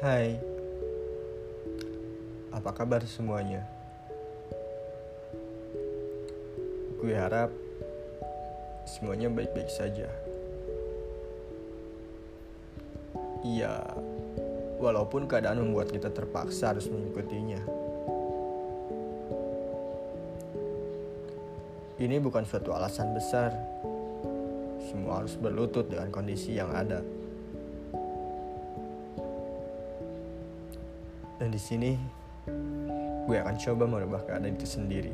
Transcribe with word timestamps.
Hai, 0.00 0.32
apa 2.56 2.72
kabar 2.72 3.04
semuanya? 3.04 3.68
Gue 6.96 7.12
harap 7.12 7.52
semuanya 8.88 9.28
baik-baik 9.28 9.68
saja. 9.68 10.08
Iya, 13.44 13.76
walaupun 14.80 15.28
keadaan 15.28 15.60
membuat 15.68 15.92
kita 15.92 16.08
terpaksa 16.08 16.72
harus 16.72 16.88
mengikutinya. 16.88 17.60
Ini 22.00 22.16
bukan 22.24 22.48
suatu 22.48 22.72
alasan 22.72 23.12
besar. 23.12 23.52
Semua 24.80 25.20
harus 25.20 25.36
berlutut 25.36 25.92
dengan 25.92 26.08
kondisi 26.08 26.56
yang 26.56 26.72
ada. 26.72 27.19
Dan 31.40 31.48
di 31.48 31.56
sini 31.56 31.96
gue 33.24 33.36
akan 33.40 33.56
coba 33.56 33.84
merubah 33.88 34.20
keadaan 34.28 34.52
itu 34.52 34.68
sendiri. 34.68 35.08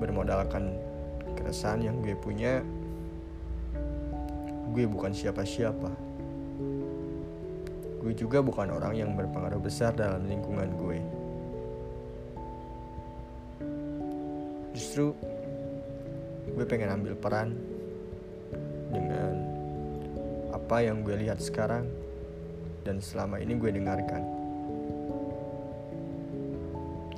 Bermodalkan 0.00 0.72
keresahan 1.36 1.84
yang 1.84 2.00
gue 2.00 2.16
punya, 2.16 2.64
gue 4.72 4.84
bukan 4.88 5.12
siapa-siapa. 5.12 5.92
Gue 8.00 8.16
juga 8.16 8.40
bukan 8.40 8.72
orang 8.72 8.96
yang 8.96 9.12
berpengaruh 9.12 9.60
besar 9.60 9.92
dalam 9.92 10.24
lingkungan 10.24 10.72
gue. 10.80 10.98
Justru 14.72 15.12
gue 16.48 16.64
pengen 16.64 16.96
ambil 16.96 17.12
peran 17.12 17.52
dengan 18.88 19.36
apa 20.56 20.80
yang 20.80 21.04
gue 21.04 21.28
lihat 21.28 21.44
sekarang 21.44 21.84
dan 22.84 23.00
selama 23.00 23.36
ini 23.40 23.56
gue 23.56 23.70
dengarkan. 23.72 24.22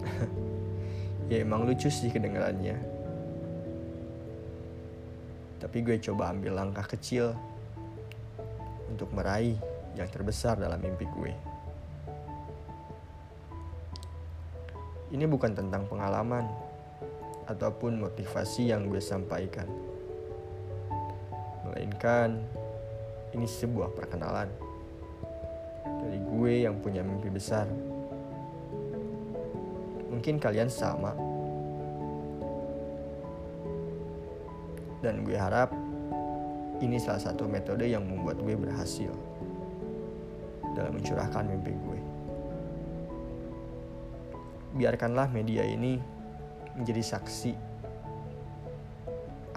ya 1.30 1.44
emang 1.44 1.68
lucu 1.68 1.92
sih 1.92 2.08
kedengarannya. 2.08 2.76
Tapi 5.60 5.78
gue 5.84 6.00
coba 6.00 6.32
ambil 6.32 6.56
langkah 6.56 6.88
kecil 6.88 7.36
untuk 8.88 9.12
meraih 9.12 9.60
yang 9.92 10.08
terbesar 10.08 10.56
dalam 10.56 10.80
mimpi 10.80 11.04
gue. 11.04 11.32
Ini 15.10 15.26
bukan 15.26 15.52
tentang 15.52 15.84
pengalaman 15.90 16.46
ataupun 17.50 17.98
motivasi 17.98 18.70
yang 18.70 18.86
gue 18.86 19.02
sampaikan. 19.02 19.66
Melainkan 21.66 22.38
ini 23.34 23.46
sebuah 23.46 23.90
perkenalan 23.90 24.69
dari 25.98 26.18
gue 26.22 26.52
yang 26.68 26.78
punya 26.78 27.02
mimpi 27.02 27.26
besar. 27.26 27.66
Mungkin 30.10 30.38
kalian 30.38 30.70
sama. 30.70 31.14
Dan 35.00 35.24
gue 35.24 35.34
harap 35.34 35.72
ini 36.84 37.00
salah 37.00 37.20
satu 37.20 37.48
metode 37.48 37.88
yang 37.88 38.04
membuat 38.04 38.40
gue 38.40 38.54
berhasil 38.56 39.12
dalam 40.76 40.96
mencurahkan 40.96 41.44
mimpi 41.48 41.72
gue. 41.72 42.00
Biarkanlah 44.76 45.26
media 45.34 45.66
ini 45.66 45.98
menjadi 46.78 47.16
saksi 47.16 47.52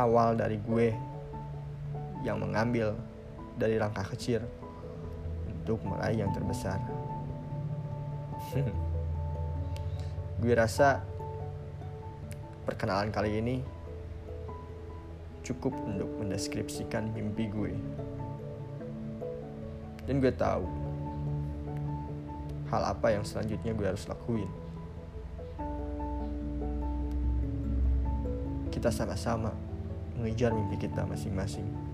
awal 0.00 0.40
dari 0.40 0.56
gue 0.56 0.94
yang 2.24 2.40
mengambil 2.40 2.96
dari 3.58 3.76
langkah 3.76 4.06
kecil 4.14 4.40
untuk 5.62 5.78
meraih 5.86 6.26
yang 6.26 6.34
terbesar. 6.34 6.82
gue 10.42 10.52
rasa 10.58 10.98
perkenalan 12.66 13.14
kali 13.14 13.38
ini 13.38 13.56
cukup 15.46 15.70
untuk 15.86 16.10
mendeskripsikan 16.18 17.14
mimpi 17.14 17.46
gue. 17.46 17.72
Dan 20.02 20.18
gue 20.18 20.34
tahu 20.34 20.66
hal 22.74 22.82
apa 22.90 23.14
yang 23.14 23.22
selanjutnya 23.22 23.70
gue 23.70 23.86
harus 23.86 24.02
lakuin. 24.10 24.50
Kita 28.74 28.90
sama-sama 28.90 29.54
mengejar 30.18 30.50
mimpi 30.50 30.74
kita 30.74 31.06
masing-masing. 31.06 31.91